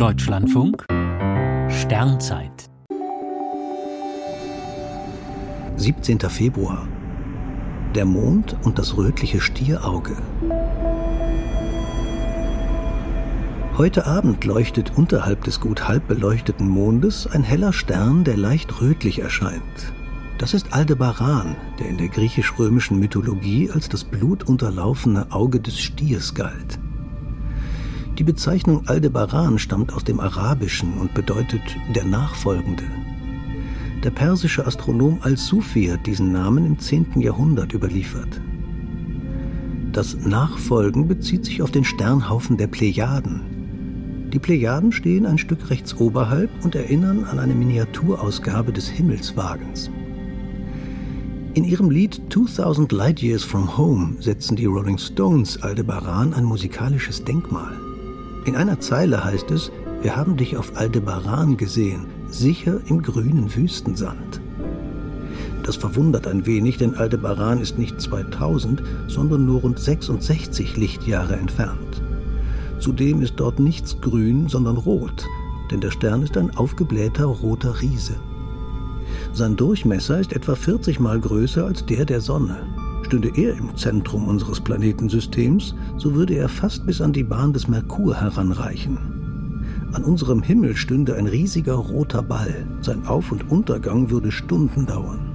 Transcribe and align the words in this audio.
Deutschlandfunk 0.00 0.86
Sternzeit 1.68 2.70
17. 5.76 6.20
Februar 6.20 6.88
Der 7.94 8.06
Mond 8.06 8.56
und 8.62 8.78
das 8.78 8.96
rötliche 8.96 9.42
Stierauge. 9.42 10.16
Heute 13.76 14.06
Abend 14.06 14.42
leuchtet 14.46 14.96
unterhalb 14.96 15.44
des 15.44 15.60
gut 15.60 15.86
halb 15.86 16.08
beleuchteten 16.08 16.66
Mondes 16.66 17.26
ein 17.26 17.42
heller 17.42 17.74
Stern, 17.74 18.24
der 18.24 18.38
leicht 18.38 18.80
rötlich 18.80 19.18
erscheint. 19.18 19.92
Das 20.38 20.54
ist 20.54 20.72
Aldebaran, 20.72 21.56
der 21.78 21.90
in 21.90 21.98
der 21.98 22.08
griechisch-römischen 22.08 22.98
Mythologie 22.98 23.70
als 23.70 23.90
das 23.90 24.04
blutunterlaufene 24.04 25.30
Auge 25.30 25.60
des 25.60 25.78
Stiers 25.78 26.34
galt. 26.34 26.78
Die 28.20 28.24
Bezeichnung 28.24 28.86
Aldebaran 28.86 29.58
stammt 29.58 29.94
aus 29.94 30.04
dem 30.04 30.20
Arabischen 30.20 30.92
und 30.98 31.14
bedeutet 31.14 31.62
der 31.94 32.04
Nachfolgende. 32.04 32.84
Der 34.04 34.10
persische 34.10 34.66
Astronom 34.66 35.20
Al-Sufi 35.22 35.86
hat 35.86 36.06
diesen 36.06 36.30
Namen 36.30 36.66
im 36.66 36.78
10. 36.78 37.18
Jahrhundert 37.18 37.72
überliefert. 37.72 38.42
Das 39.92 40.18
Nachfolgen 40.18 41.08
bezieht 41.08 41.46
sich 41.46 41.62
auf 41.62 41.70
den 41.70 41.82
Sternhaufen 41.82 42.58
der 42.58 42.66
Plejaden. 42.66 44.28
Die 44.30 44.38
Plejaden 44.38 44.92
stehen 44.92 45.24
ein 45.24 45.38
Stück 45.38 45.70
rechts 45.70 45.96
oberhalb 45.96 46.50
und 46.62 46.74
erinnern 46.74 47.24
an 47.24 47.38
eine 47.38 47.54
Miniaturausgabe 47.54 48.70
des 48.70 48.86
Himmelswagens. 48.86 49.90
In 51.54 51.64
ihrem 51.64 51.88
Lied 51.88 52.20
2000 52.28 52.92
Light 52.92 53.22
Years 53.22 53.44
from 53.44 53.78
Home 53.78 54.16
setzen 54.20 54.56
die 54.56 54.66
Rolling 54.66 54.98
Stones 54.98 55.62
Aldebaran 55.62 56.34
ein 56.34 56.44
musikalisches 56.44 57.24
Denkmal. 57.24 57.89
In 58.46 58.56
einer 58.56 58.80
Zeile 58.80 59.22
heißt 59.22 59.50
es, 59.50 59.70
wir 60.00 60.16
haben 60.16 60.36
dich 60.36 60.56
auf 60.56 60.76
Aldebaran 60.76 61.58
gesehen, 61.58 62.06
sicher 62.28 62.80
im 62.86 63.02
grünen 63.02 63.54
Wüstensand. 63.54 64.40
Das 65.62 65.76
verwundert 65.76 66.26
ein 66.26 66.46
wenig, 66.46 66.78
denn 66.78 66.94
Aldebaran 66.94 67.60
ist 67.60 67.78
nicht 67.78 68.00
2000, 68.00 68.82
sondern 69.08 69.44
nur 69.44 69.60
rund 69.60 69.78
66 69.78 70.78
Lichtjahre 70.78 71.36
entfernt. 71.36 72.02
Zudem 72.78 73.20
ist 73.20 73.34
dort 73.36 73.60
nichts 73.60 74.00
grün, 74.00 74.48
sondern 74.48 74.78
rot, 74.78 75.26
denn 75.70 75.82
der 75.82 75.90
Stern 75.90 76.22
ist 76.22 76.38
ein 76.38 76.56
aufgeblähter 76.56 77.26
roter 77.26 77.82
Riese. 77.82 78.14
Sein 79.34 79.56
Durchmesser 79.56 80.18
ist 80.18 80.32
etwa 80.32 80.54
40 80.54 80.98
mal 80.98 81.20
größer 81.20 81.66
als 81.66 81.84
der 81.84 82.06
der 82.06 82.22
Sonne. 82.22 82.56
Stünde 83.10 83.32
er 83.34 83.58
im 83.58 83.76
Zentrum 83.76 84.28
unseres 84.28 84.60
Planetensystems, 84.60 85.74
so 85.96 86.14
würde 86.14 86.34
er 86.34 86.48
fast 86.48 86.86
bis 86.86 87.00
an 87.00 87.12
die 87.12 87.24
Bahn 87.24 87.52
des 87.52 87.66
Merkur 87.66 88.14
heranreichen. 88.14 88.98
An 89.92 90.04
unserem 90.04 90.44
Himmel 90.44 90.76
stünde 90.76 91.16
ein 91.16 91.26
riesiger 91.26 91.74
roter 91.74 92.22
Ball. 92.22 92.68
Sein 92.82 93.04
Auf- 93.08 93.32
und 93.32 93.50
Untergang 93.50 94.10
würde 94.10 94.30
Stunden 94.30 94.86
dauern. 94.86 95.32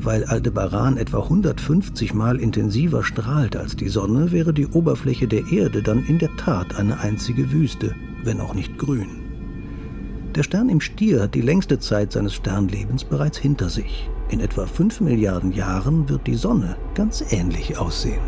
Weil 0.00 0.24
Aldebaran 0.24 0.96
etwa 0.96 1.24
150 1.24 2.14
Mal 2.14 2.40
intensiver 2.40 3.04
strahlt 3.04 3.54
als 3.54 3.76
die 3.76 3.90
Sonne, 3.90 4.32
wäre 4.32 4.54
die 4.54 4.68
Oberfläche 4.68 5.28
der 5.28 5.52
Erde 5.52 5.82
dann 5.82 6.02
in 6.06 6.18
der 6.18 6.34
Tat 6.38 6.76
eine 6.76 7.00
einzige 7.00 7.52
Wüste, 7.52 7.94
wenn 8.24 8.40
auch 8.40 8.54
nicht 8.54 8.78
grün. 8.78 9.27
Der 10.38 10.44
Stern 10.44 10.68
im 10.68 10.80
Stier 10.80 11.22
hat 11.22 11.34
die 11.34 11.40
längste 11.40 11.80
Zeit 11.80 12.12
seines 12.12 12.32
Sternlebens 12.32 13.02
bereits 13.02 13.38
hinter 13.38 13.68
sich. 13.68 14.08
In 14.30 14.38
etwa 14.38 14.66
5 14.66 15.00
Milliarden 15.00 15.50
Jahren 15.50 16.08
wird 16.08 16.28
die 16.28 16.36
Sonne 16.36 16.76
ganz 16.94 17.24
ähnlich 17.32 17.76
aussehen. 17.76 18.22